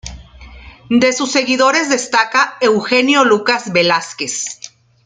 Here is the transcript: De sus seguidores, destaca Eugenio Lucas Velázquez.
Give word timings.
De 0.89 1.13
sus 1.13 1.31
seguidores, 1.31 1.87
destaca 1.89 2.57
Eugenio 2.59 3.23
Lucas 3.23 3.71
Velázquez. 3.71 4.59